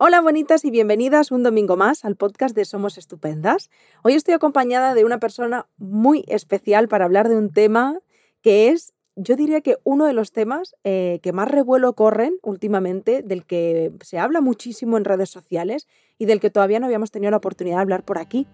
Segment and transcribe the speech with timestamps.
[0.00, 3.68] Hola bonitas y bienvenidas un domingo más al podcast de Somos Estupendas.
[4.04, 7.98] Hoy estoy acompañada de una persona muy especial para hablar de un tema
[8.40, 13.24] que es, yo diría que uno de los temas eh, que más revuelo corren últimamente,
[13.24, 17.32] del que se habla muchísimo en redes sociales y del que todavía no habíamos tenido
[17.32, 18.46] la oportunidad de hablar por aquí,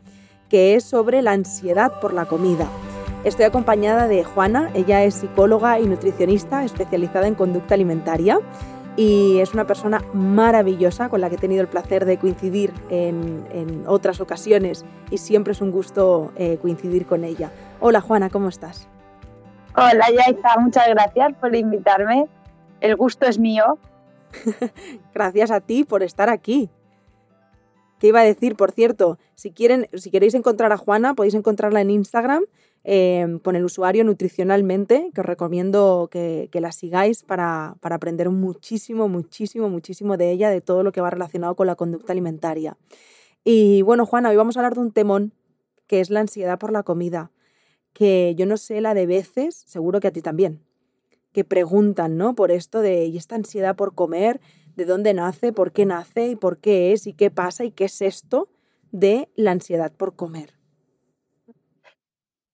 [0.48, 2.70] que es sobre la ansiedad por la comida.
[3.24, 8.40] Estoy acompañada de Juana, ella es psicóloga y nutricionista especializada en conducta alimentaria
[8.96, 13.84] y es una persona maravillosa con la que he tenido el placer de coincidir en,
[13.86, 17.50] otras ocasiones y siempre es un gusto eh, coincidir con ella.
[17.80, 18.88] Hola Juana, ¿cómo estás?
[19.76, 22.26] Hola Yaisa, muchas gracias por invitarme.
[22.80, 23.78] El gusto es mío.
[25.14, 26.70] gracias a ti por estar aquí.
[27.98, 28.56] ¿Qué iba a decir?
[28.56, 32.44] Por cierto, si, quieren, si queréis encontrar a Juana, podéis encontrarla en Instagram
[32.86, 39.70] Em, con el usuario nutricionalmente, que os recomiendo que, la sigáis para, aprender muchísimo, muchísimo,
[39.70, 42.76] muchísimo de ella, de todo lo que va relacionado con la conducta alimentaria.
[43.42, 45.32] Y bueno, Juana, hoy vamos a hablar de un temón
[45.86, 47.30] que es la ansiedad por la comida,
[47.94, 50.60] que yo no sé la de veces, seguro que a ti también,
[51.32, 52.34] que preguntan, ¿no?
[52.34, 54.40] Por esto de, ¿y esta ansiedad por comer?
[54.76, 55.54] ¿De dónde nace?
[55.54, 56.28] ¿Por qué nace?
[56.28, 57.06] ¿Y por qué es?
[57.06, 57.64] ¿Y qué pasa?
[57.64, 58.48] ¿Y qué es esto
[58.92, 60.53] de la ansiedad por comer?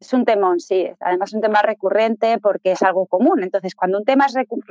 [0.01, 0.91] Es un temón, sí.
[1.01, 3.43] Además es un tema recurrente porque es algo común.
[3.43, 4.27] Entonces, cuando un tema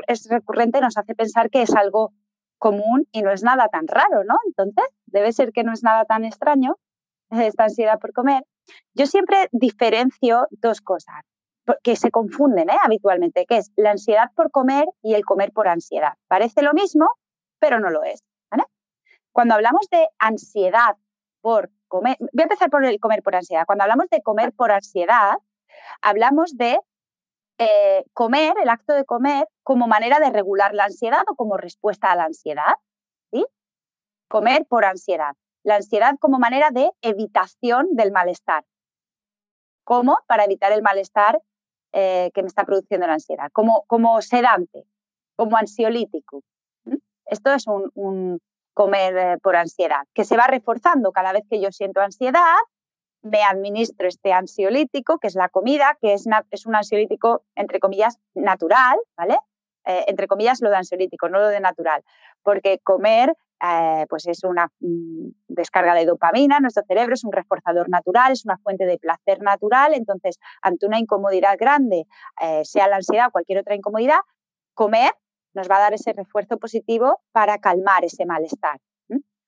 [0.07, 2.13] es, recurrente nos hace pensar que es algo
[2.57, 4.35] común y no es nada tan raro, ¿no?
[4.47, 6.77] Entonces, debe ser que no es nada tan extraño
[7.29, 8.43] esta ansiedad por comer.
[8.93, 11.23] Yo siempre diferencio dos cosas
[11.83, 12.77] que se confunden ¿eh?
[12.83, 16.13] habitualmente, que es la ansiedad por comer y el comer por ansiedad.
[16.27, 17.07] Parece lo mismo,
[17.59, 18.23] pero no lo es.
[19.31, 20.97] Cuando hablamos de ansiedad
[21.41, 23.65] por voy a empezar por el comer por ansiedad.
[23.65, 25.37] Cuando hablamos de comer por ansiedad,
[26.01, 26.79] hablamos de
[27.57, 32.11] eh, comer, el acto de comer, como manera de regular la ansiedad o como respuesta
[32.11, 32.75] a la ansiedad.
[33.31, 33.45] ¿sí?
[34.27, 35.35] Comer por ansiedad.
[35.63, 38.63] La ansiedad como manera de evitación del malestar.
[39.83, 40.17] ¿Cómo?
[40.27, 41.41] Para evitar el malestar
[41.91, 43.49] eh, que me está produciendo la ansiedad.
[43.51, 44.85] Como, como sedante,
[45.35, 46.43] como ansiolítico.
[47.25, 48.39] Esto es un,
[48.73, 52.55] comer eh, por ansiedad, que se va reforzando cada vez que yo siento ansiedad,
[53.21, 58.17] me administro este ansiolítico, que es la comida, que es, es un ansiolítico, entre comillas,
[58.33, 59.37] natural, ¿vale?
[59.85, 62.03] Eh, entre comillas, lo de ansiolítico, no lo de natural,
[62.43, 67.89] porque comer eh, pues es una mm, descarga de dopamina nuestro cerebro, es un reforzador
[67.89, 72.05] natural, es una fuente de placer natural, entonces, ante una incomodidad grande,
[72.63, 74.19] sea la ansiedad o cualquier otra incomodidad,
[74.73, 75.11] comer
[75.53, 78.79] nos va a dar ese refuerzo positivo para calmar ese malestar.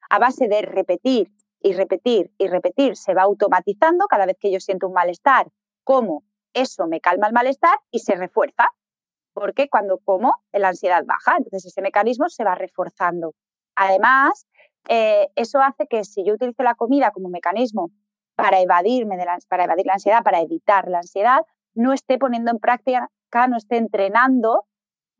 [0.09, 1.31] A base de repetir
[1.61, 5.47] y repetir y repetir, se va automatizando cada vez que yo siento un malestar,
[5.83, 6.23] como
[6.53, 8.67] eso me calma el malestar y se refuerza,
[9.33, 13.33] porque cuando como, la ansiedad baja, entonces ese mecanismo se va reforzando.
[13.75, 14.47] Además,
[14.89, 17.91] eh, eso hace que si yo utilizo la comida como mecanismo
[18.35, 21.41] para evadirme de para evadir la ansiedad, para evitar la ansiedad,
[21.73, 23.07] no esté poniendo en práctica,
[23.47, 24.65] no esté entrenando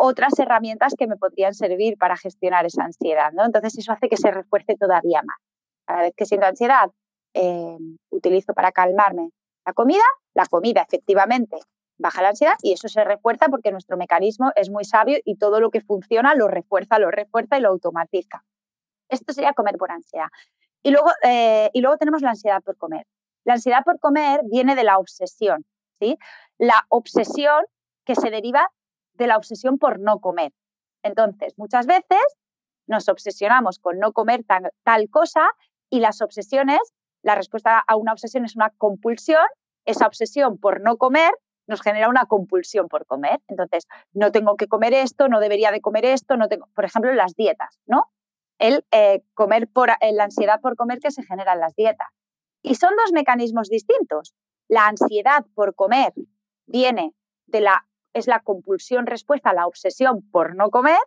[0.02, 3.32] otras herramientas que me podrían servir para gestionar esa ansiedad.
[3.34, 3.46] ¿no?
[3.46, 5.38] Entonces eso hace que se refuerce todavía más.
[5.86, 6.90] Cada vez que siento ansiedad,
[7.34, 7.78] eh,
[8.10, 9.30] utilizo para calmarme
[9.66, 10.04] la comida,
[10.34, 11.58] la comida efectivamente
[11.98, 15.60] baja la ansiedad y eso se refuerza porque nuestro mecanismo es muy sabio y todo
[15.60, 18.44] lo que funciona lo refuerza, lo refuerza y lo automatiza.
[19.08, 20.28] Esto sería comer por ansiedad.
[20.82, 23.06] Y luego, eh, y luego tenemos la ansiedad por comer.
[23.44, 25.64] La ansiedad por comer viene de la obsesión.
[26.00, 26.18] ¿sí?
[26.58, 27.64] La obsesión
[28.04, 28.68] que se deriva
[29.22, 30.52] de la obsesión por no comer.
[31.04, 32.20] Entonces, muchas veces
[32.88, 35.50] nos obsesionamos con no comer tal cosa
[35.90, 36.80] y las obsesiones,
[37.22, 39.46] la respuesta a una obsesión es una compulsión,
[39.86, 41.32] esa obsesión por no comer
[41.68, 43.40] nos genera una compulsión por comer.
[43.48, 47.14] Entonces, no tengo que comer esto, no debería de comer esto, no tengo, por ejemplo,
[47.14, 48.12] las dietas, ¿no?
[48.58, 52.10] El eh, comer por la ansiedad por comer que se genera en las dietas.
[52.62, 54.34] Y son dos mecanismos distintos.
[54.68, 56.14] La ansiedad por comer
[56.66, 57.14] viene
[57.46, 61.00] de la es la compulsión respuesta a la obsesión por no comer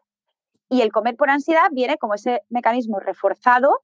[0.69, 3.83] y el comer por ansiedad viene como ese mecanismo reforzado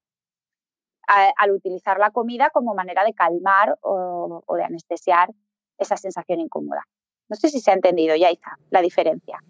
[1.06, 5.30] al utilizar la comida como manera de calmar o, de anestesiar
[5.76, 6.86] esa sensación incómoda.
[7.28, 9.42] No sé si se ha entendido, Yaiza, la diferencia.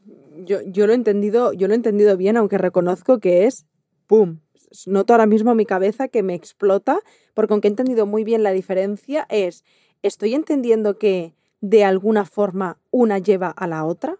[0.45, 3.67] Yo, yo, lo he entendido, yo lo he entendido bien, aunque reconozco que es
[4.11, 4.41] ¡pum!
[4.87, 6.99] Noto ahora mismo mi cabeza que me explota,
[7.33, 9.65] porque aunque he entendido muy bien la diferencia, es,
[10.03, 14.17] estoy entendiendo que de alguna forma una lleva a la otra?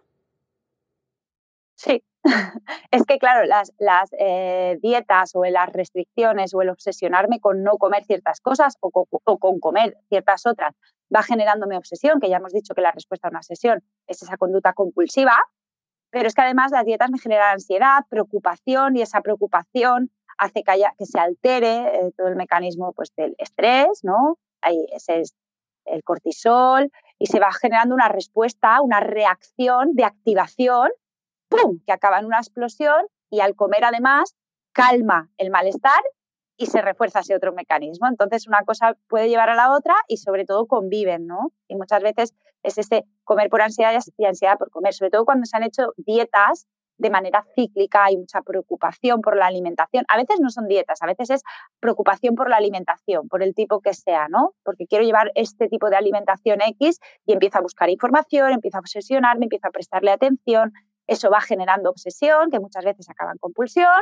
[1.75, 2.03] Sí,
[2.91, 3.71] es que claro, las,
[4.19, 9.59] eh, dietas o las restricciones o el obsesionarme con no comer ciertas cosas o, con
[9.59, 10.75] comer ciertas otras
[11.13, 14.21] va generando mi obsesión, que ya hemos dicho que la respuesta a una obsesión es
[14.21, 15.35] esa conducta compulsiva,
[16.09, 21.05] pero es que además las dietas me generan ansiedad, preocupación y esa preocupación hace que,
[21.05, 24.37] se altere eh, todo el mecanismo pues, del estrés, ¿no?
[24.61, 25.35] Ahí ese es
[25.85, 26.91] el cortisol
[27.21, 30.89] y se va generando una respuesta, una reacción de activación,
[31.49, 34.35] ¡pum!, que acaba en una explosión y al comer además
[34.71, 36.01] calma el malestar
[36.57, 38.07] y se refuerza ese otro mecanismo.
[38.07, 41.51] Entonces, una cosa puede llevar a la otra y sobre todo conviven, ¿no?
[41.67, 42.33] Y muchas veces
[42.63, 45.93] es este comer por ansiedad y ansiedad por comer, sobre todo cuando se han hecho
[45.97, 46.67] dietas
[47.01, 50.05] de manera cíclica, hay mucha preocupación por la alimentación.
[50.07, 51.41] A veces no son dietas, a veces es
[51.79, 54.53] preocupación por la alimentación, por el tipo que sea, ¿no?
[54.63, 58.81] Porque quiero llevar este tipo de alimentación X y empiezo a buscar información, empiezo a
[58.81, 60.73] obsesionarme, empiezo a prestarle atención.
[61.07, 64.01] Eso va generando obsesión, que muchas veces acaba en compulsión,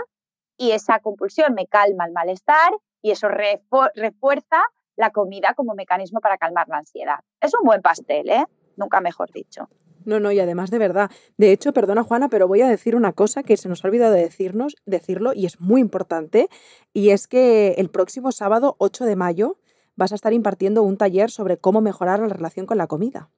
[0.57, 4.61] y esa compulsión me calma el malestar y eso refuerza
[4.97, 7.19] la comida como mecanismo para calmar la ansiedad.
[7.39, 8.43] Es un buen pastel, ¿eh?
[8.75, 9.69] Nunca mejor dicho.
[10.05, 11.11] No, no, y además de verdad.
[11.37, 14.13] De hecho, perdona Juana, pero voy a decir una cosa que se nos ha olvidado
[14.13, 16.49] de decirnos, decirlo y es muy importante,
[16.93, 19.57] y es que el próximo sábado 8 de mayo
[19.95, 23.29] vas a estar impartiendo un taller sobre cómo mejorar la relación con la comida.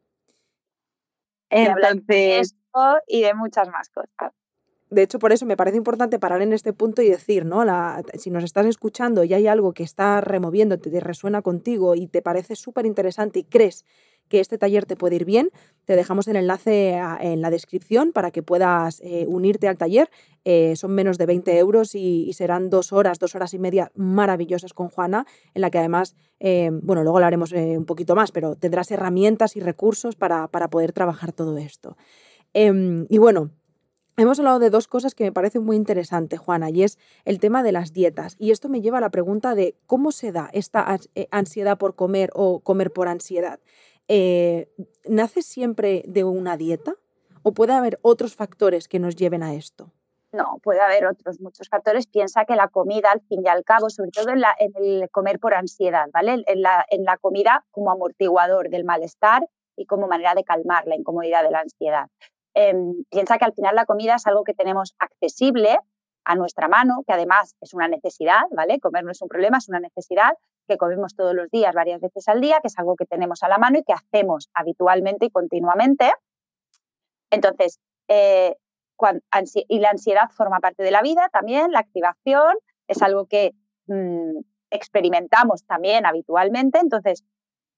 [1.50, 2.56] Entonces,
[3.08, 4.34] y de muchas más cosas
[4.92, 7.64] de hecho, por eso me parece importante parar en este punto y decir, ¿no?
[7.64, 12.08] La, si nos estás escuchando y hay algo que está removiendo, te resuena contigo y
[12.08, 13.86] te parece súper interesante y crees
[14.32, 15.52] que este taller te puede ir bien,
[15.84, 20.10] te dejamos el enlace en la descripción para que puedas eh, unirte al taller.
[20.46, 24.74] Eh, son menos de 20 euros y, serán dos horas, dos horas y media maravillosas
[24.74, 28.90] con Juana, en la que además, eh, bueno, luego hablaremos un poquito más, pero tendrás
[28.90, 31.98] herramientas y recursos para, para poder trabajar todo esto.
[32.54, 33.52] Em, y bueno,
[34.18, 37.64] Hemos hablado de dos cosas que me parecen muy interesantes, Juana, y es el tema
[37.64, 38.36] de las dietas.
[38.38, 40.86] Y esto me lleva a la pregunta de cómo se da esta
[41.32, 43.62] ansiedad por comer o comer por ansiedad.
[44.08, 44.70] Eh,
[45.06, 46.96] ¿Nace siempre de una dieta
[47.44, 49.92] o puede haber otros factores que nos lleven a esto?
[50.32, 52.08] No, puede haber otros muchos factores.
[52.08, 54.42] Piensa que la comida, al fin y al cabo, sobre todo en,
[54.76, 56.44] el comer por ansiedad, ¿vale?
[56.48, 60.96] En la, en la comida como amortiguador del malestar y como manera de calmar la
[60.96, 62.08] incomodidad de la ansiedad.
[62.54, 65.80] Em, piensa que al final la comida es algo que tenemos accesible
[66.24, 68.80] a nuestra mano, que además es una necesidad, ¿vale?
[68.80, 70.34] Comer no es un problema, es una necesidad
[70.68, 73.50] que comemos todos los días, varias veces al día, que es algo que tenemos a
[73.50, 76.12] la mano y que hacemos habitualmente y continuamente.
[77.32, 78.56] Entonces, eh,
[79.68, 82.56] y la ansiedad forma parte de la vida también, la activación
[82.88, 83.54] es algo que
[83.88, 84.40] mm,
[84.70, 86.80] experimentamos también habitualmente.
[86.80, 87.24] Entonces,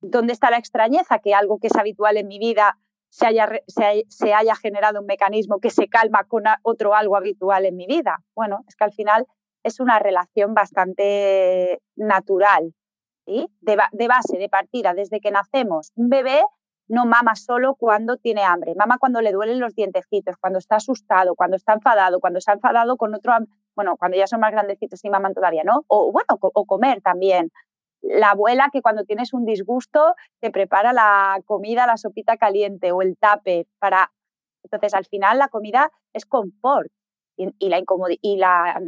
[0.01, 1.19] ¿dónde está la extrañeza?
[1.19, 2.77] Que algo que es habitual en mi vida
[3.13, 7.75] se haya, se, haya generado un mecanismo que se calma con otro algo habitual en
[7.75, 8.23] mi vida.
[8.35, 9.27] Bueno, es que al final
[9.61, 12.73] es una relación bastante natural,
[13.27, 13.47] ¿sí?
[13.61, 15.91] de, de base, de partida, desde que nacemos.
[15.93, 16.41] Un bebé
[16.87, 21.35] no mama solo cuando tiene hambre, mama cuando le duelen los dientecitos, cuando está asustado,
[21.35, 23.33] cuando está enfadado, cuando está enfadado con otro,
[23.75, 25.83] bueno, cuando ya son más grandecitos y maman todavía, ¿no?
[25.85, 27.51] O bueno, o comer también
[28.03, 33.01] la abuela que cuando tienes un disgusto te prepara la comida, la sopita caliente o
[33.01, 34.11] el tape para...
[34.63, 36.91] Entonces, al final la comida es confort
[37.35, 37.81] y, la,
[38.21, 38.79] y la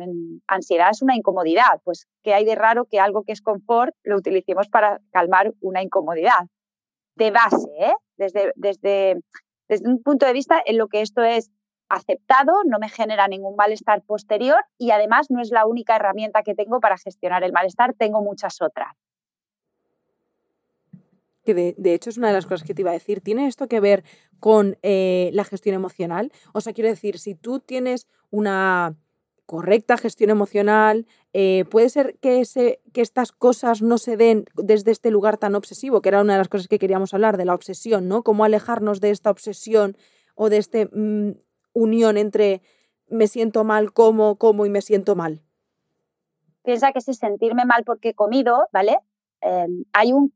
[0.48, 1.82] ansiedad es una incomodidad.
[1.84, 5.82] Pues, ¿qué hay de raro que algo que es confort lo utilicemos para calmar una
[5.82, 6.48] incomodidad?
[7.16, 7.94] De base, ¿eh?
[8.18, 9.20] desde, desde,
[9.68, 11.50] desde un punto de vista en lo que esto es
[11.90, 16.56] aceptado, no me genera ningún malestar posterior y además no es la única herramienta que
[16.56, 18.96] tengo para gestionar el malestar, tengo muchas otras
[21.46, 23.68] que de, hecho es una de las cosas que te iba a decir, ¿tiene esto
[23.68, 24.04] que ver
[24.40, 26.34] con eh, la gestión emocional?
[26.54, 28.98] O sea, quiero decir, si tú tienes una
[29.46, 32.44] correcta gestión emocional, eh, puede ser que,
[32.92, 36.40] que estas cosas no se den desde este lugar tan obsesivo, que era una de
[36.40, 38.24] las cosas que queríamos hablar, de la obsesión, ¿no?
[38.24, 39.96] Cómo alejarnos de esta obsesión
[40.34, 41.34] o de esta mm,
[41.76, 42.64] unión entre
[43.08, 45.42] me siento mal, como, como y me siento mal.
[46.64, 48.98] Piensa que si sentirme mal porque he comido, ¿vale?
[49.42, 50.34] Em, hay un,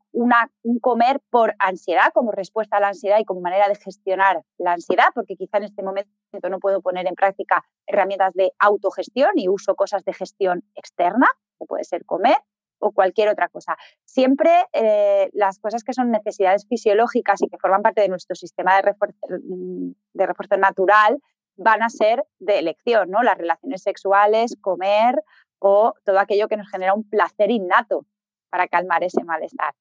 [0.81, 5.07] comer por ansiedad, como respuesta a la ansiedad y como manera de gestionar la ansiedad,
[5.15, 6.11] porque quizá en este momento
[6.49, 11.27] no puedo poner en práctica herramientas de autogestión y uso cosas de gestión externa,
[11.57, 12.37] que puede ser comer
[12.79, 13.77] o cualquier otra cosa.
[14.05, 18.75] Siempre eh, las cosas que son necesidades fisiológicas y que forman parte de nuestro sistema
[18.75, 21.21] de refuerzo, de refuerzo natural
[21.55, 23.21] van a ser de elección, ¿no?
[23.21, 25.21] Las relaciones sexuales, comer
[25.59, 28.05] o todo aquello que nos genera un placer innato
[28.49, 29.73] para calmar ese malestar.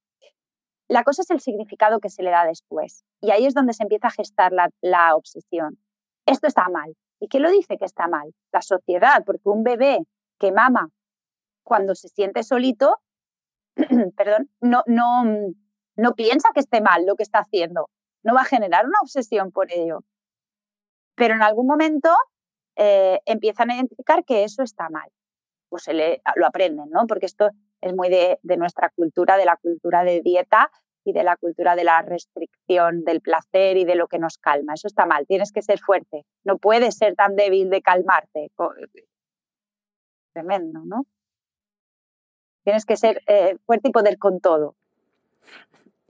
[0.88, 3.04] La cosa es el significado que se le da después.
[3.20, 5.78] Y ahí es donde se empieza a gestar la, obsesión.
[6.26, 6.96] Esto está mal.
[7.20, 8.34] ¿Y qué lo dice que está mal?
[8.52, 10.00] La sociedad, porque un bebé
[10.38, 10.88] que mama
[11.68, 12.96] cuando se siente solito,
[14.16, 15.24] perdón, no, no,
[15.96, 17.90] no piensa que esté mal lo que está haciendo.
[18.24, 20.00] No va a generar una obsesión por ello.
[21.14, 22.10] Pero en algún momento
[22.76, 25.10] eh, empiezan a identificar que eso está mal.
[25.68, 27.06] pues se le, lo aprenden, ¿no?
[27.06, 27.50] Porque esto
[27.82, 30.70] es muy de, de nuestra cultura, de la cultura de dieta
[31.04, 34.74] y de la cultura de la restricción del placer y de lo que nos calma.
[34.74, 38.50] Eso está mal, tienes que ser fuerte, no puedes ser tan débil de calmarte.
[40.32, 41.04] Tremendo, ¿no?
[42.68, 44.76] Tienes que ser eh, fuerte y poder con todo.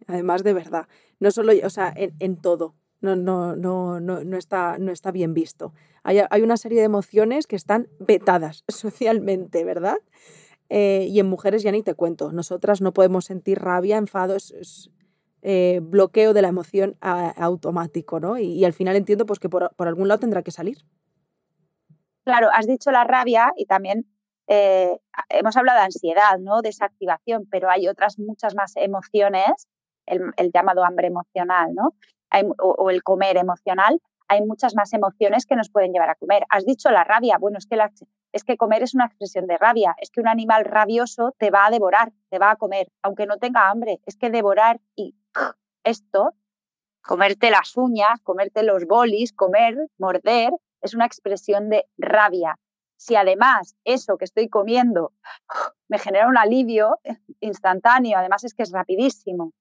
[0.08, 0.88] Además, de verdad,
[1.20, 5.12] no solo, o sea, en, en todo, no, no, no, no, no, está, no está
[5.12, 5.72] bien visto.
[6.02, 9.98] Hay, hay, una serie de emociones que están vetadas socialmente, ¿verdad?
[10.68, 12.32] Eh, y en mujeres ya ni te cuento.
[12.32, 14.90] Nosotras no podemos sentir rabia, enfado, es,
[15.42, 18.36] eh, bloqueo de la emoción a, automático, ¿no?
[18.36, 20.78] Y, y, al final entiendo pues, que por, por, algún lado tendrá que salir.
[22.24, 24.08] Claro, has dicho la rabia y también
[24.48, 26.62] eh, hemos hablado de ansiedad, ¿no?
[26.62, 29.68] Desactivación, pero hay otras muchas más emociones,
[30.06, 31.94] el, llamado hambre emocional, ¿no?
[32.58, 36.44] O el comer emocional, hay muchas más emociones que nos pueden llevar a comer.
[36.50, 37.90] Has dicho la rabia, bueno, es que, la,
[38.32, 41.66] es que comer es una expresión de rabia, es que un animal rabioso te va
[41.66, 45.14] a devorar, te va a comer, aunque no tenga hambre, es que devorar y
[45.84, 46.34] esto,
[47.02, 50.52] comerte las uñas, comerte los bolis, comer, morder,
[50.82, 52.58] es una expresión de rabia.
[52.98, 55.12] Si además eso que estoy comiendo
[55.88, 56.98] me genera un alivio
[57.40, 59.52] instantáneo, además es que es rapidísimo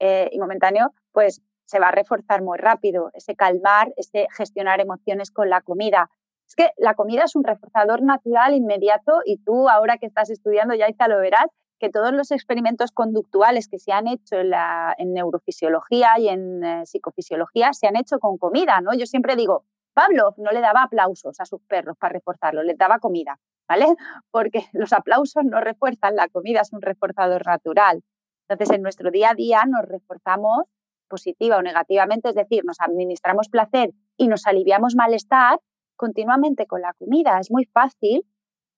[0.00, 5.30] eh, y momentáneo, pues se va a reforzar muy rápido, ese calmar, ese gestionar emociones
[5.30, 6.10] con la comida.
[6.46, 10.74] Es que la comida es un reforzador natural inmediato y tú ahora que estás estudiando
[10.74, 11.46] ya lo verás,
[11.78, 17.72] que todos los experimentos conductuales que se han hecho en, neurofisiología y en eh, psicofisiología
[17.72, 18.92] se han hecho con comida, ¿no?
[18.92, 22.98] Yo siempre digo, Pablo no le daba aplausos a sus perros para reforzarlo, les daba
[22.98, 23.86] comida, ¿vale?
[24.30, 28.02] Porque los aplausos no refuerzan, la comida es un reforzador natural.
[28.48, 30.66] Entonces, en nuestro día a día nos reforzamos
[31.08, 35.60] positiva o negativamente, es decir, nos administramos placer y nos aliviamos malestar
[35.96, 37.38] continuamente con la comida.
[37.38, 38.26] Es muy fácil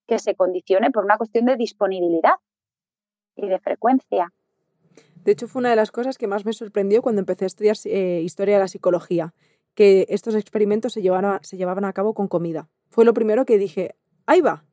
[0.07, 2.35] que se condicione por una cuestión de disponibilidad
[3.37, 4.33] y de frecuencia.
[5.25, 7.77] De hecho, fue una de las cosas que más me sorprendió cuando empecé a estudiar
[7.85, 9.33] eh, historia de la psicología,
[9.75, 12.69] que estos experimentos se llevaban, a, se llevaban a cabo con comida.
[12.91, 14.65] Fue lo primero que dije, ahí va,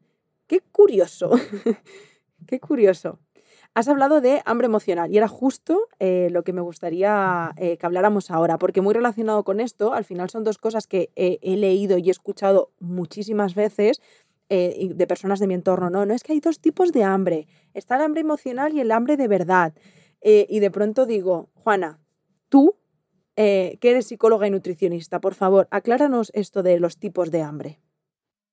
[0.47, 1.31] qué curioso,
[2.47, 3.19] qué curioso.
[3.73, 7.85] Has hablado de hambre emocional y era justo eh, lo que me gustaría eh, que
[7.85, 11.97] habláramos ahora, porque muy relacionado con esto, al final son dos cosas que he leído
[11.97, 14.01] y he escuchado muchísimas veces
[14.49, 15.89] eh, de personas de mi entorno.
[15.89, 17.47] No, no es que hay dos tipos de hambre.
[17.73, 19.73] Está el hambre emocional y el hambre de verdad.
[20.23, 21.99] Y de pronto digo, Juana,
[22.47, 22.75] tú,
[23.35, 27.79] que eres psicóloga y nutricionista, por favor, acláranos esto de los tipos de hambre.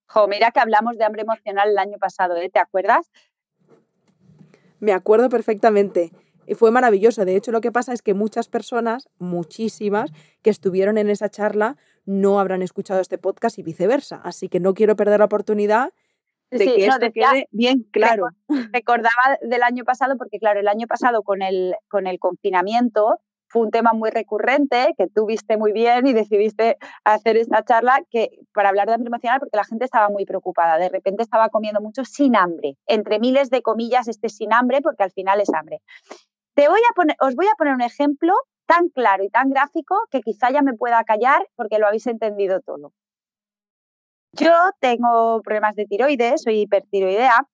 [0.06, 3.10] Jo, mira que hablamos de hambre emocional el año pasado, ¿te acuerdas?
[4.80, 6.12] Me acuerdo perfectamente.
[6.46, 7.26] Y fue maravilloso.
[7.26, 11.76] De hecho, lo que pasa es que muchas personas, muchísimas, que estuvieron en esa charla,
[12.06, 14.22] no habrán escuchado este podcast y viceversa.
[14.24, 15.92] Así que no quiero perder la oportunidad
[16.50, 18.28] de sí, que no, esto decía, quede bien claro.
[18.72, 23.62] Recordaba del año pasado, porque claro, el año pasado con el, con el confinamiento fue
[23.62, 28.30] un tema muy recurrente que tú viste muy bien y decidiste hacer esta charla que,
[28.52, 30.78] para hablar de hambre emocional porque la gente estaba muy preocupada.
[30.78, 35.02] De repente estaba comiendo mucho sin hambre, entre miles de comillas este sin hambre porque
[35.02, 35.80] al final es hambre.
[36.54, 38.34] Te voy a poner, os voy a poner un ejemplo
[38.66, 42.60] tan claro y tan gráfico que quizá ya me pueda callar porque lo habéis entendido
[42.60, 42.92] todo.
[44.32, 47.48] Yo tengo problemas de tiroides, soy hipertiroidea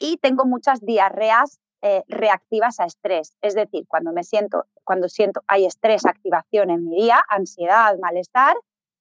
[0.00, 3.36] y tengo muchas diarreas eh, reactivas a estrés.
[3.40, 8.56] Es decir, cuando me siento, cuando siento hay estrés, activación en mi día, ansiedad, malestar,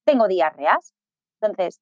[0.05, 0.93] tengo diarreas.
[1.41, 1.81] Entonces,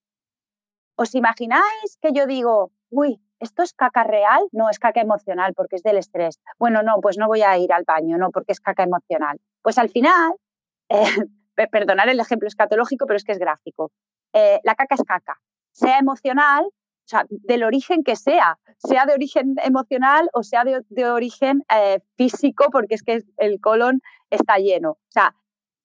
[0.95, 4.47] ¿os imagináis que yo digo, uy, ¿esto es caca real?
[4.51, 6.39] No, es caca emocional porque es del estrés.
[6.57, 9.39] Bueno, no, pues no voy a ir al baño, no, porque es caca emocional.
[9.61, 10.33] Pues al final,
[10.89, 13.91] eh, perdonar el ejemplo escatológico, pero es que es gráfico.
[14.33, 15.39] Eh, la caca es caca,
[15.71, 16.67] sea emocional,
[17.07, 21.63] o sea, del origen que sea, sea de origen emocional o sea de, de origen
[21.73, 24.91] eh, físico, porque es que el colon está lleno.
[24.91, 25.33] O sea,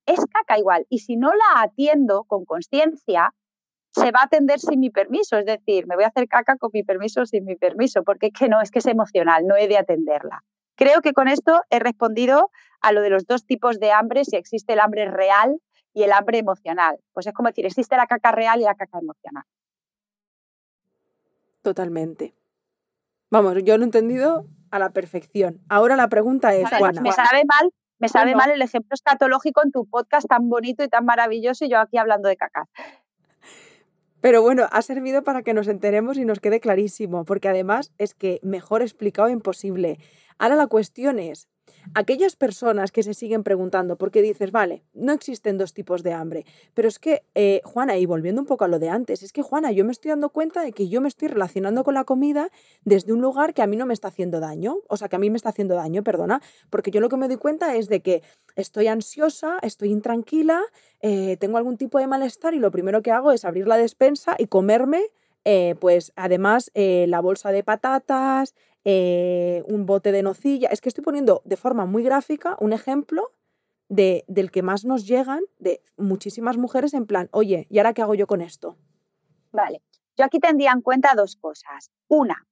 [0.05, 0.85] es caca igual.
[0.89, 3.33] Y si no la atiendo con conciencia,
[3.93, 6.71] se va a atender sin mi permiso, es decir, me voy a hacer caca con
[6.73, 9.55] mi permiso o sin mi permiso, porque es que no, es que es emocional, no
[9.55, 10.43] he de atenderla.
[10.75, 12.51] Creo que con esto he respondido
[12.81, 15.61] a lo de los dos tipos de hambre, si existe el hambre real
[15.95, 16.99] y el hambre emocional.
[17.13, 19.45] Pues es como decir, existe la caca real y la caca emocional.
[21.63, 22.35] Totalmente.
[23.31, 25.61] Vamos, yo lo he entendido a la perfección.
[25.69, 27.01] Ahora la pregunta es, Juana.
[27.01, 30.89] Me sabe mal, me sabe mal el ejemplo escatológico en tu podcast tan bonito y
[30.89, 32.69] tan maravilloso y yo aquí hablando de caca.
[34.21, 38.15] Pero bueno, ha servido para que nos enteremos y nos quede clarísimo, porque además es
[38.15, 39.99] que mejor explicado imposible.
[40.39, 41.49] Ahora la cuestión es,
[41.95, 46.45] aquellas personas que se siguen preguntando, porque dices, vale, no existen dos tipos de hambre,
[46.75, 49.43] pero es que, eh, Juana, y volviendo un poco a lo de antes, es que,
[49.43, 52.51] Juana, yo me estoy dando cuenta de que yo me estoy relacionando con la comida
[52.85, 55.19] desde un lugar que a mí no me está haciendo daño, o sea, que a
[55.19, 56.41] mí me está haciendo daño, perdona,
[56.71, 58.23] porque yo lo que me doy cuenta es de que
[58.57, 60.63] estoy ansiosa, estoy intranquila,
[61.01, 64.37] eh, tengo algún tipo de malestar y lo primero que hago es abrir la despensa
[64.39, 65.03] y comerme
[65.45, 68.55] eh, pues además la bolsa de patatas,
[68.85, 70.69] eh, un bote de nocilla.
[70.69, 73.33] Es que estoy poniendo de forma muy gráfica un ejemplo
[73.89, 78.03] de, del que más nos llegan de muchísimas mujeres en plan, oye, ¿y ahora qué
[78.03, 78.77] hago yo con esto?
[79.53, 79.83] Vale,
[80.17, 81.91] yo aquí tendría en cuenta dos cosas.
[82.09, 82.47] Una,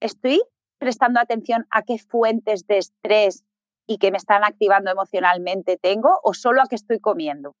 [0.00, 0.42] estoy
[0.78, 3.44] prestando atención a qué fuentes de estrés
[3.86, 7.56] y que me están activando emocionalmente tengo o solo a qué estoy comiendo.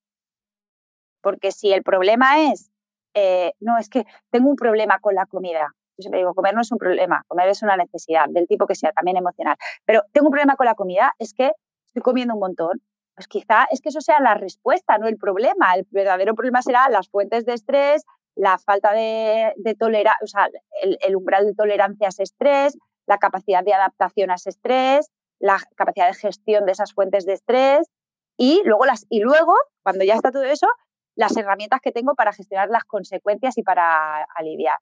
[1.22, 2.70] Porque si el problema es,
[3.14, 6.60] eh, no, es que tengo un problema con la comida, yo siempre digo, comer no
[6.60, 9.56] es un problema, comer es una necesidad, del tipo que sea, también emocional.
[9.84, 11.52] Pero tengo un problema con la comida, es que
[11.86, 12.82] estoy comiendo un montón.
[13.14, 15.74] Pues quizá es que eso sea la respuesta, no el problema.
[15.76, 20.48] El verdadero problema será las fuentes de estrés, la falta de, de tolerancia, o sea,
[20.82, 25.58] el, umbral de tolerancia a ese estrés, la capacidad de adaptación a ese estrés, la
[25.76, 27.88] capacidad de gestión de esas fuentes de estrés
[28.36, 30.66] y luego, las, y luego cuando ya está todo eso,
[31.14, 34.76] las herramientas que tengo para gestionar las consecuencias y para aliviar.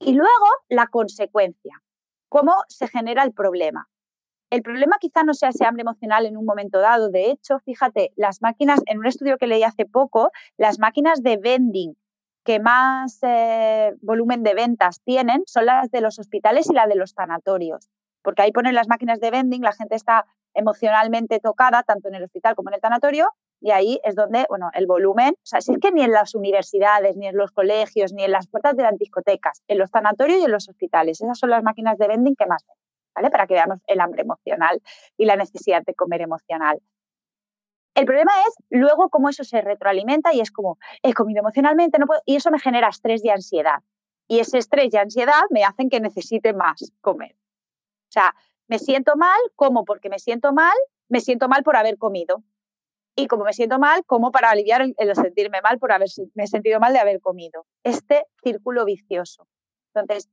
[0.00, 1.82] Y luego la consecuencia,
[2.30, 3.88] cómo se genera el problema.
[4.48, 7.10] El problema quizá no sea ese hambre emocional en un momento dado.
[7.10, 11.36] De hecho, fíjate, las máquinas, en un estudio que leí hace poco, las máquinas de
[11.36, 11.96] vending
[12.44, 16.96] que más eh, volumen de ventas tienen son las de los hospitales y las de
[16.96, 17.90] los sanatorios.
[18.22, 22.24] Porque ahí ponen las máquinas de vending, la gente está emocionalmente tocada, tanto en el
[22.24, 23.28] hospital como en el sanatorio,
[23.60, 26.34] y ahí es donde, bueno, el volumen, o sea, si es que ni en las
[26.34, 30.40] universidades, ni en los colegios, ni en las puertas de las discotecas, en los sanatorios
[30.40, 32.76] y en los hospitales, esas son las máquinas de vending que más ven,
[33.14, 33.30] ¿vale?
[33.30, 34.80] Para que veamos el hambre emocional
[35.16, 36.80] y la necesidad de comer emocional.
[37.94, 42.06] El problema es luego cómo eso se retroalimenta y es como, he comido emocionalmente, no
[42.06, 43.80] puedo, y eso me genera estrés y ansiedad.
[44.26, 47.32] Y ese estrés y ansiedad me hacen que necesite más comer.
[47.32, 48.34] O sea,
[48.68, 50.76] me siento mal, como porque me siento mal,
[51.08, 52.42] me siento mal por haber comido
[53.16, 56.92] y como me siento mal, como para aliviar el, sentirme mal por haberme sentido mal
[56.92, 57.66] de haber comido.
[57.84, 59.46] Este círculo vicioso.
[59.94, 60.30] Entonces,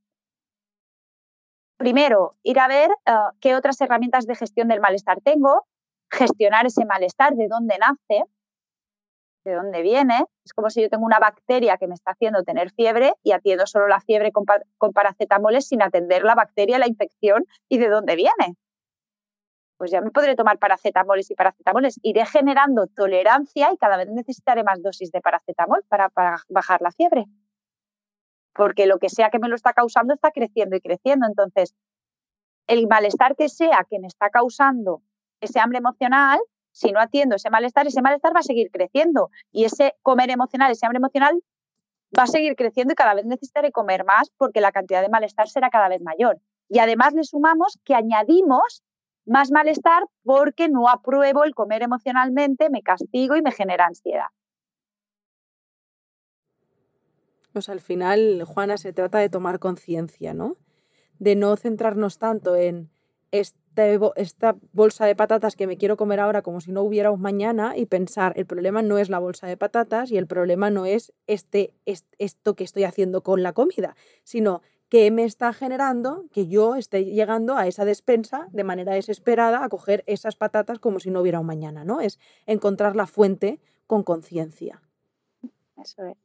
[1.76, 5.66] primero, ir a ver ah, qué otras herramientas de gestión del malestar tengo,
[6.10, 8.24] gestionar ese malestar, de dónde nace,
[9.44, 10.24] de dónde viene.
[10.44, 13.66] Es como si yo tengo una bacteria que me está haciendo tener fiebre y atiendo
[13.66, 14.44] solo la fiebre con,
[14.78, 18.56] con paracetamoles sin atender la bacteria, la infección y de dónde viene
[19.78, 22.00] pues ya me podré tomar paracetamoles y paracetamoles.
[22.02, 26.10] Iré generando tolerancia y cada vez necesitaré más dosis de paracetamol para,
[26.48, 27.26] bajar la fiebre.
[28.54, 31.28] Porque lo que sea que me lo está causando está creciendo y creciendo.
[31.28, 31.76] Entonces,
[32.66, 35.00] el malestar que sea que me está causando
[35.40, 36.40] ese hambre emocional,
[36.72, 39.30] si no atiendo ese malestar, ese malestar va a seguir creciendo.
[39.52, 41.40] Y ese comer emocional, ese hambre emocional,
[42.18, 45.48] va a seguir creciendo y cada vez necesitaré comer más porque la cantidad de malestar
[45.48, 46.40] será cada vez mayor.
[46.68, 48.82] Y además le sumamos que añadimos
[49.28, 54.26] más malestar porque no apruebo el comer emocionalmente, me castigo y me genera ansiedad.
[57.52, 60.56] Pues al final, Juana, se trata de tomar conciencia, ¿no?
[61.18, 62.90] De no centrarnos tanto en
[63.32, 67.20] este, esta bolsa de patatas que me quiero comer ahora como si no hubiera un
[67.20, 70.86] mañana y pensar, el problema no es la bolsa de patatas y el problema no
[70.86, 76.46] es este, esto que estoy haciendo con la comida, sino que me está generando que
[76.46, 81.10] yo esté llegando a esa despensa de manera desesperada a coger esas patatas como si
[81.10, 82.00] no hubiera un mañana, ¿no?
[82.00, 84.82] Es encontrar la fuente con conciencia.
[85.76, 86.16] Eso es.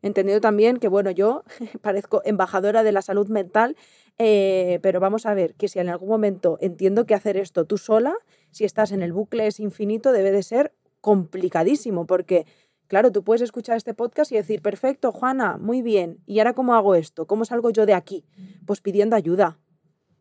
[0.00, 1.42] Entendido también que, bueno, yo
[1.82, 3.76] parezco embajadora de la salud mental,
[4.18, 7.78] eh, pero vamos a ver que si en algún momento entiendo que hacer esto tú
[7.78, 8.14] sola,
[8.50, 12.46] si estás en el bucle es infinito, debe de ser complicadísimo, porque
[12.88, 16.74] Claro, tú puedes escuchar este podcast y decir, perfecto, Juana, muy bien, ¿y ahora cómo
[16.74, 17.26] hago esto?
[17.26, 18.24] ¿Cómo salgo yo de aquí?
[18.66, 19.58] Pues pidiendo ayuda.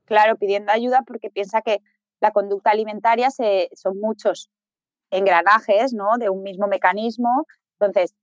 [0.03, 1.82] Claro, pidiendo ayuda porque piensa que
[2.19, 4.49] la conducta alimentaria se, son muchos
[5.12, 6.17] engranajes ¿no?
[6.17, 7.45] de un mismo mecanismo.
[7.80, 8.15] Entonces,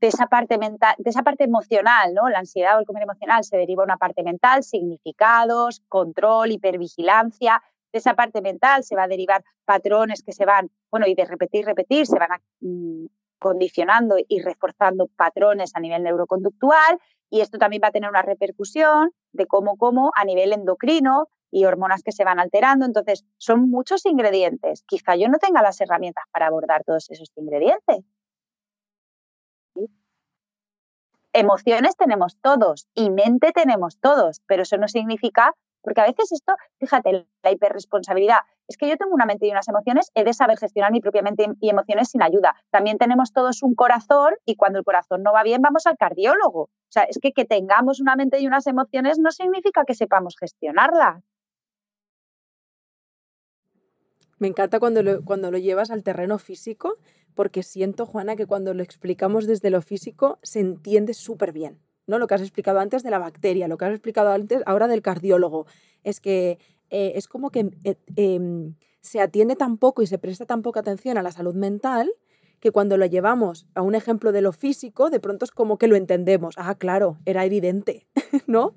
[0.00, 2.28] de esa parte mental, de esa parte emocional, ¿no?
[2.28, 7.62] La ansiedad o el comer emocional se deriva una parte mental, significados, control, hipervigilancia.
[7.92, 11.24] De esa parte mental se va a derivar patrones que se van, bueno, y de
[11.24, 13.06] repetir, repetir, se van a mm,
[13.38, 16.98] condicionando y reforzando patrones a nivel neuroconductual
[17.30, 21.64] y esto también va a tener una repercusión de cómo, cómo a nivel endocrino y
[21.64, 22.86] hormonas que se van alterando.
[22.86, 24.84] Entonces, son muchos ingredientes.
[24.86, 28.04] Quizá yo no tenga las herramientas para abordar todos esos ingredientes.
[31.38, 36.54] Emociones tenemos todos y mente tenemos todos, pero eso no significa Porque a veces esto,
[36.80, 40.58] fíjate, la hiperresponsabilidad, es que yo tengo una mente y unas emociones, he de saber
[40.58, 42.56] gestionar mi propia mente y emociones sin ayuda.
[42.70, 46.62] También tenemos todos un corazón y cuando el corazón no va bien vamos al cardiólogo.
[46.62, 50.36] O sea, es que que tengamos una mente y unas emociones no significa que sepamos
[50.40, 51.22] gestionarlas.
[54.38, 56.98] Me encanta cuando lo, cuando lo llevas al terreno físico,
[57.34, 61.78] porque siento, Juana, que cuando lo explicamos desde lo físico se entiende súper bien.
[62.06, 62.18] ¿no?
[62.18, 65.02] Lo que has explicado antes de la bacteria, lo que has explicado antes ahora del
[65.02, 65.66] cardiólogo.
[66.04, 66.58] Es que
[66.90, 70.80] eh, es como que eh, em, se atiende tan poco y se presta tan poca
[70.80, 72.10] atención a la salud mental
[72.60, 75.88] que cuando lo llevamos a un ejemplo de lo físico, de pronto es como que
[75.88, 76.54] lo entendemos.
[76.56, 78.06] Ah, claro, era evidente,
[78.46, 78.74] ¿no?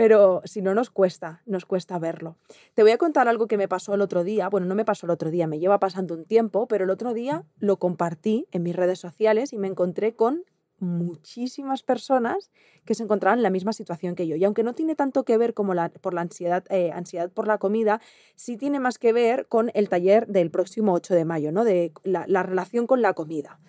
[0.00, 2.38] Pero si no nos cuesta, nos cuesta verlo.
[2.72, 5.04] Te voy a contar algo que me pasó el otro día, bueno, no me pasó
[5.04, 8.62] el otro día, me lleva pasando un tiempo, pero el otro día lo compartí en
[8.62, 10.44] mis redes sociales y me encontré con
[10.78, 12.50] muchísimas personas
[12.86, 14.36] que se encontraban en la misma situación que yo.
[14.36, 17.46] Y aunque no tiene tanto que ver como la, por la ansiedad, eh, ansiedad por
[17.46, 18.00] la comida,
[18.36, 21.62] sí tiene más que ver con el taller del próximo 8 de mayo, ¿no?
[21.62, 23.60] de la, relación con la comida.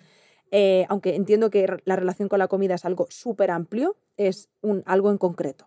[0.50, 4.82] Eh, aunque entiendo que la relación con la comida es algo súper amplio, es un,
[4.86, 5.66] algo en concreto.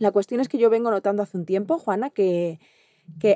[0.00, 2.58] La cuestión es que yo vengo notando hace un tiempo, Juana, que,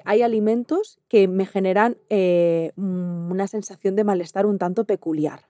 [0.07, 5.47] hay alimentos que me generan eh, una sensación de malestar un tanto peculiar.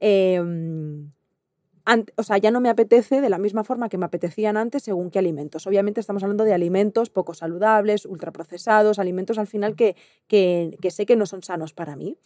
[0.00, 1.12] Em,
[2.14, 5.10] o sea, ya no me apetece de la misma forma que me apetecían antes según
[5.10, 5.66] qué alimentos.
[5.66, 9.96] Obviamente estamos hablando de alimentos poco saludables, ultraprocesados, alimentos al final que,
[10.26, 12.18] que, que sé que no son sanos para mí.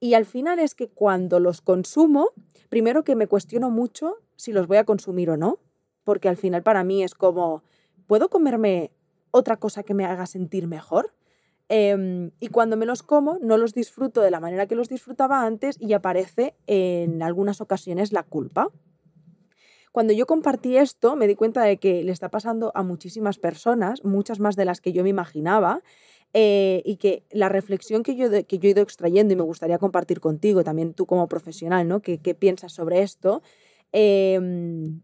[0.00, 2.32] Y al final es que cuando los consumo,
[2.68, 5.60] primero que me cuestiono mucho si los voy a consumir o no,
[6.04, 7.62] porque al final para mí es como,
[8.10, 8.90] ¿puedo comerme
[9.30, 11.14] otra cosa que me haga sentir mejor?
[11.68, 15.46] Em, y cuando me los como, no los disfruto de la manera que los disfrutaba
[15.46, 18.66] antes y aparece en algunas ocasiones la culpa.
[19.92, 24.04] Cuando yo compartí esto, me di cuenta de que le está pasando a muchísimas personas,
[24.04, 25.84] muchas más de las que yo me imaginaba,
[26.34, 29.78] eh, y que la reflexión que yo, que yo he ido extrayendo y me gustaría
[29.78, 32.02] compartir contigo, también tú como profesional, ¿no?
[32.02, 33.40] ¿Qué, piensas sobre esto?
[33.92, 35.00] Em,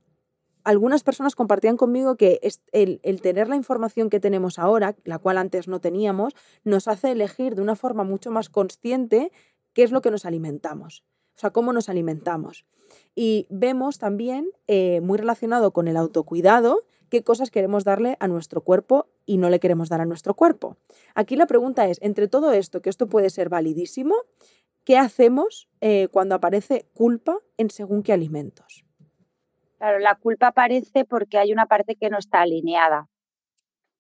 [0.66, 2.40] algunas personas compartían conmigo que
[2.72, 7.54] el, tener la información que tenemos ahora, la cual antes no teníamos, nos hace elegir
[7.54, 9.30] de una forma mucho más consciente
[9.72, 11.04] qué es lo que nos alimentamos,
[11.36, 12.66] o sea, cómo nos alimentamos.
[13.14, 18.62] Y vemos también, eh, muy relacionado con el autocuidado, qué cosas queremos darle a nuestro
[18.62, 20.78] cuerpo y no le queremos dar a nuestro cuerpo.
[21.14, 24.16] Aquí la pregunta es, entre todo esto, que esto puede ser validísimo,
[24.82, 28.85] ¿qué hacemos eh, cuando aparece culpa en según qué alimentos?
[29.78, 33.08] Claro, la culpa aparece porque hay una parte que no está alineada.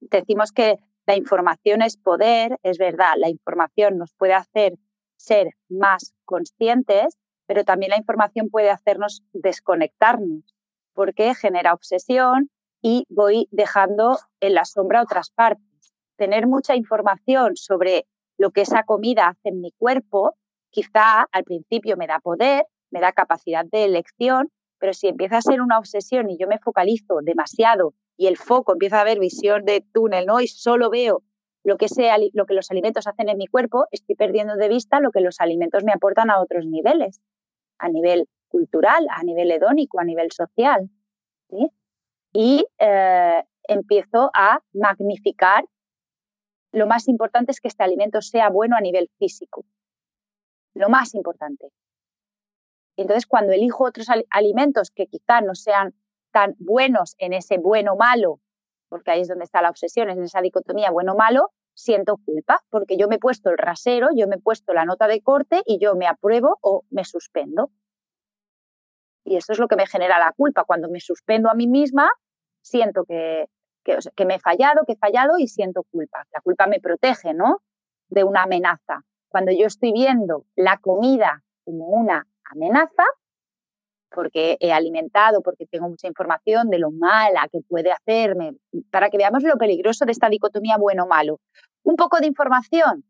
[0.00, 4.74] Decimos que la información es poder, es verdad, la información nos puede hacer
[5.16, 10.54] ser más conscientes, pero también la información puede hacernos desconectarnos,
[10.94, 12.50] porque genera obsesión
[12.82, 15.94] y voy dejando en la sombra otras partes.
[16.16, 18.06] Tener mucha información sobre
[18.38, 20.36] lo que esa comida hace en mi cuerpo,
[20.70, 25.42] quizá al principio me da poder, me da capacidad de elección, pero si empieza a
[25.42, 29.64] ser una obsesión y yo me focalizo demasiado y el foco empieza a ver visión
[29.64, 30.40] de túnel, ¿no?
[30.40, 31.22] Y solo veo
[31.64, 35.00] lo que, sea, lo que los alimentos hacen en mi cuerpo, estoy perdiendo de vista
[35.00, 37.20] lo que los alimentos me aportan a otros niveles,
[37.78, 40.88] a nivel cultural, a nivel hedónico, a nivel social.
[42.32, 45.64] Y eh, empiezo a magnificar.
[46.72, 49.64] Lo más importante es que este alimento sea bueno a nivel físico.
[50.74, 51.72] Lo más importante.
[52.96, 55.94] Entonces, cuando elijo otros alimentos que quizá no sean
[56.32, 58.40] tan buenos en ese bueno-malo,
[58.88, 63.06] porque ahí es donde está la obsesión, en esa dicotomía bueno-malo, siento culpa, porque yo
[63.08, 65.94] me he puesto el rasero, yo me he puesto la nota de corte y yo
[65.94, 67.70] me apruebo o me suspendo.
[69.24, 70.64] Y eso es lo que me genera la culpa.
[70.64, 72.10] Cuando me suspendo a mí misma,
[72.62, 73.46] siento que,
[73.84, 76.24] que, que me he fallado, que he fallado y siento culpa.
[76.32, 77.60] La culpa me protege, ¿no?
[78.08, 79.04] De una amenaza.
[79.28, 83.04] Cuando yo estoy viendo la comida como una amenaza,
[84.10, 88.56] porque he alimentado, porque tengo mucha información de lo mala que puede hacerme,
[88.90, 91.40] para que veamos lo peligroso de esta dicotomía bueno-malo.
[91.82, 93.04] Un poco de información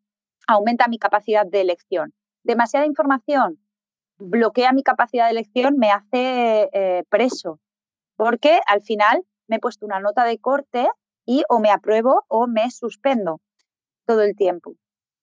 [0.47, 2.13] aumenta mi capacidad de elección.
[2.43, 3.61] Demasiada información
[4.19, 7.61] bloquea mi capacidad de elección, me hace eh, preso,
[8.17, 10.89] porque al final me he puesto una nota de corte
[11.25, 13.41] y o me apruebo o me suspendo
[14.07, 14.75] todo el tiempo,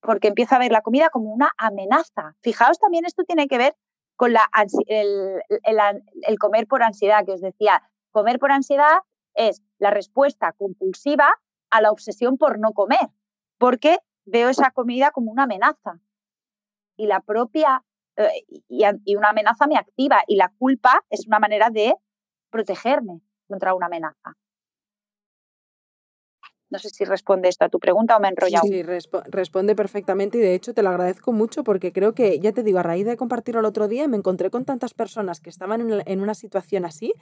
[0.02, 2.36] porque empiezo a ver la comida como una amenaza.
[2.42, 3.76] Fijaos también, esto tiene que ver
[4.16, 4.50] con la,
[4.88, 9.00] el, el, comer por ansiedad, que os decía, comer por ansiedad
[9.34, 11.34] es la respuesta compulsiva
[11.70, 13.10] a la obsesión por no comer,
[13.58, 16.00] porque veo esa comida como una amenaza.
[16.96, 17.84] Y la propia,
[18.16, 21.96] eh, y, una amenaza me activa, y la culpa es una manera de
[22.52, 24.38] protegerme contra una amenaza.
[26.74, 28.66] No sé si responde esto a tu pregunta o me he enrollado.
[28.68, 32.64] Sí, responde perfectamente y de hecho te lo agradezco mucho porque creo que, ya te
[32.64, 36.02] digo, a raíz de compartirlo el otro día me encontré con tantas personas que estaban
[36.04, 37.14] en, una situación así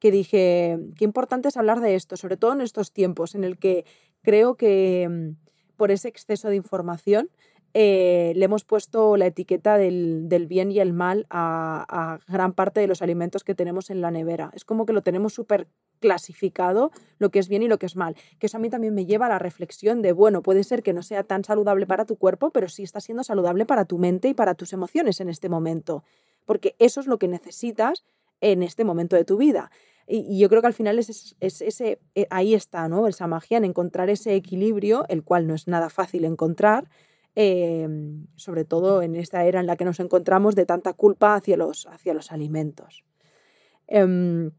[0.00, 3.58] que dije, qué importante es hablar de esto, sobre todo en estos tiempos en el
[3.58, 3.84] que
[4.22, 7.30] creo que mm, por ese exceso de información
[7.78, 12.86] eh, le hemos puesto la etiqueta del, bien y el mal a, gran parte de
[12.86, 14.50] los alimentos que tenemos en la nevera.
[14.54, 15.68] Es como que lo tenemos súper
[16.00, 18.16] clasificado, lo que es bien y lo que es mal.
[18.38, 20.94] Que eso a mí también me lleva a la reflexión de, bueno, puede ser que
[20.94, 24.28] no sea tan saludable para tu cuerpo, pero sí está siendo saludable para tu mente
[24.28, 26.02] y para tus emociones en este momento.
[26.46, 28.06] Porque eso es lo que necesitas
[28.40, 29.70] en este momento de tu vida.
[30.06, 33.06] Y, yo creo que al final es, ese, eh, ahí está, ¿no?
[33.06, 36.88] Esa magia en encontrar ese equilibrio, el cual no es nada fácil encontrar,
[37.38, 41.58] Em, sobre todo en esta era en la que nos encontramos de tanta culpa hacia
[41.58, 43.04] los, hacia los alimentos.
[43.86, 44.52] Em,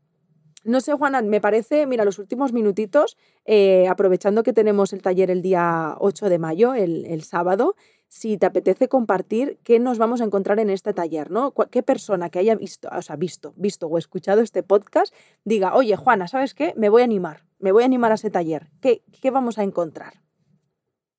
[0.64, 5.32] no sé, Juana, me parece, mira, los últimos minutitos, eh, aprovechando que tenemos el taller
[5.32, 7.76] el día 8 de mayo, el, sábado,
[8.10, 11.56] si te apetece compartir qué nos vamos a encontrar en este taller, ¿no?
[11.72, 15.96] ¿Qué persona que haya visto, o sea, visto, visto o escuchado este podcast diga, oye,
[15.96, 16.74] Juana, ¿sabes qué?
[16.78, 18.70] Me voy a animar, me voy a animar a ese taller.
[18.82, 20.27] ¿Qué, qué vamos a encontrar?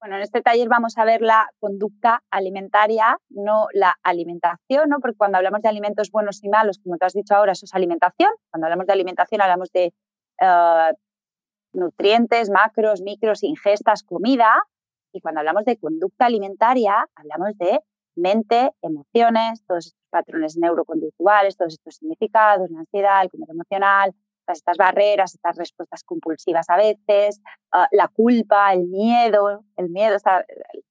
[0.00, 5.00] Bueno, en este taller vamos a ver la conducta alimentaria, no la alimentación, ¿no?
[5.00, 7.74] Porque cuando hablamos de alimentos buenos y malos, como te has dicho ahora, eso es
[7.74, 8.30] alimentación.
[8.50, 9.92] Cuando hablamos de alimentación hablamos de
[10.40, 10.92] eh,
[11.72, 14.62] nutrientes, macros, micros, ingestas, comida.
[15.12, 17.80] Y cuando hablamos de conducta alimentaria, hablamos de
[18.14, 24.14] mente, emociones, todos estos patrones neuroconductuales, todos estos significados, la ansiedad, el comer emocional,
[24.52, 27.40] estas barreras, estas respuestas compulsivas a veces,
[27.72, 30.16] ah, la culpa, el miedo, el miedo,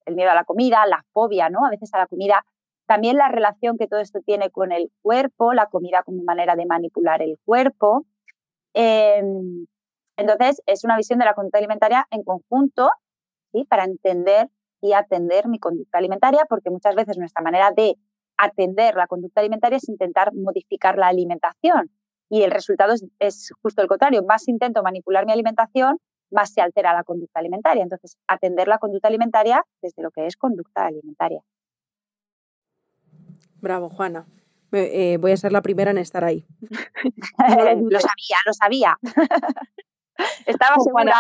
[0.06, 1.66] el miedo a la comida, la fobia, ¿no?
[1.66, 2.46] A veces a la comida.
[2.88, 6.66] También la relación que todo esto tiene con el cuerpo, la comida como manera de
[6.66, 8.06] manipular el cuerpo.
[8.74, 9.66] Em,
[10.18, 12.90] entonces, es una visión de la conducta alimentaria en conjunto,
[13.52, 13.66] ¿sí?
[13.66, 14.50] Para entender
[14.82, 17.96] y atender mi conducta alimentaria, porque muchas veces nuestra manera de
[18.38, 21.92] atender la conducta alimentaria es intentar modificar la alimentación
[22.30, 24.24] y el resultado es, justo el contrario.
[24.24, 25.98] Más intento manipular mi alimentación,
[26.32, 27.84] más se altera la conducta alimentaria.
[27.84, 31.42] Entonces, atender la conducta alimentaria desde lo que es conducta alimentaria.
[33.62, 34.26] Bravo, Juana.
[34.74, 36.46] Eh, voy a ser la primera en estar ahí.
[37.90, 38.98] lo sabía, lo sabía.
[40.46, 41.14] Estaba segura,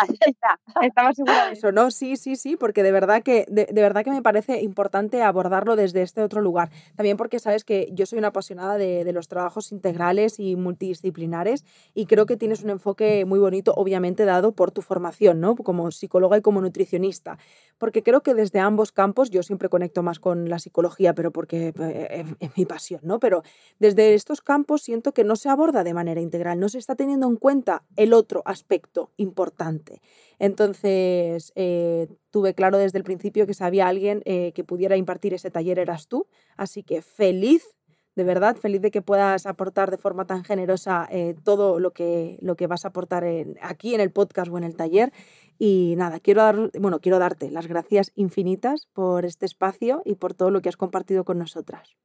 [0.81, 1.91] estaba segura de eso, ¿no?
[1.91, 6.01] Sí, sí, sí, porque de verdad que de, verdad que me parece importante abordarlo desde
[6.01, 6.69] este otro lugar.
[6.95, 11.65] También porque sabes que yo soy una apasionada de, de, los trabajos integrales y multidisciplinares
[11.93, 15.55] y creo que tienes un enfoque muy bonito, obviamente dado por tu formación, ¿no?
[15.55, 17.37] Como psicóloga y como nutricionista.
[17.77, 21.73] Porque creo que desde ambos campos, yo siempre conecto más con la psicología, pero porque
[21.79, 23.19] eh, es mi pasión, ¿no?
[23.19, 23.43] Pero
[23.79, 27.27] desde estos campos siento que no se aborda de manera integral, no se está teniendo
[27.27, 28.86] en cuenta el otro aspecto
[29.17, 30.01] importante.
[30.39, 35.33] Entonces, eh, tuve claro desde el principio que si había alguien eh, que pudiera impartir
[35.33, 37.77] ese taller eras tú, así que feliz
[38.15, 42.39] de verdad, feliz de que puedas aportar de forma tan generosa eh, todo lo que,
[42.41, 43.23] lo que vas a aportar
[43.61, 45.13] aquí en el podcast o en el taller.
[45.59, 50.33] Y nada, quiero, dar, bueno, quiero darte las gracias infinitas por este espacio y por
[50.33, 51.95] todo lo que has compartido con nosotras.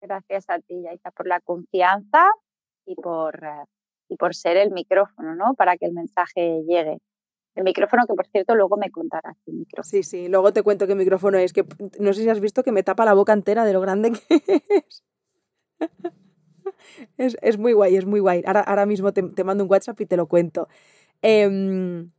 [0.00, 2.32] Gracias a ti, Yaita, por la confianza
[2.84, 3.40] y por
[4.08, 5.54] y por ser el micrófono, ¿no?
[5.54, 6.98] Para que el mensaje llegue.
[7.54, 9.36] El micrófono que, por cierto, luego me contarás.
[9.46, 9.90] El micrófono.
[9.90, 11.64] Sí, sí, luego te cuento qué micrófono es, que
[11.98, 14.42] no sé si has visto que me tapa la boca entera de lo grande que
[14.68, 15.02] es.
[17.16, 18.42] es, muy guay, es muy guay.
[18.46, 20.68] Ahora, ahora mismo te, mando un WhatsApp y te lo cuento.
[21.22, 22.10] Em,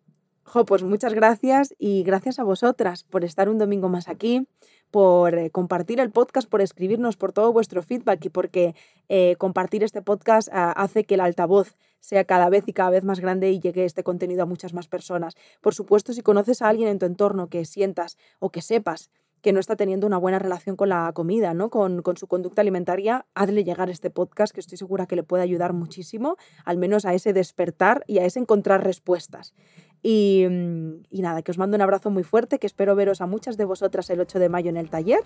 [0.43, 4.47] jo, pues muchas gracias y gracias a vosotras por estar un domingo más aquí,
[4.91, 8.75] por eh, compartir el podcast, por escribirnos, por todo vuestro feedback y porque
[9.08, 13.04] eh, compartir este podcast ah, hace que el altavoz sea cada vez y cada vez
[13.04, 15.36] más grande y llegue este contenido a muchas más personas.
[15.62, 19.10] Por supuesto, si conoces a alguien en tu entorno que sientas o que sepas
[19.41, 21.69] que no está teniendo una buena relación con la comida, ¿no?
[21.69, 25.43] Con, con, su conducta alimentaria, hazle llegar este podcast que estoy segura que le puede
[25.43, 29.54] ayudar muchísimo, al menos a ese despertar y a ese encontrar respuestas.
[30.03, 33.57] Mm, y, nada, que os mando un abrazo muy fuerte, que espero veros a muchas
[33.57, 35.21] de vosotras el 8 de mayo en el taller.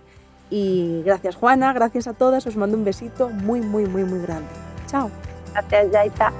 [0.50, 4.50] Y gracias Juana, gracias a todas, os mando un besito muy, muy, muy, muy grande.
[4.88, 5.10] Chao.
[5.54, 6.34] Gracias, Yaita.